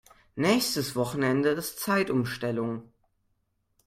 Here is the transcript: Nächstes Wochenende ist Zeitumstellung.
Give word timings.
Nächstes 0.33 0.95
Wochenende 0.95 1.49
ist 1.49 1.79
Zeitumstellung. 1.79 2.91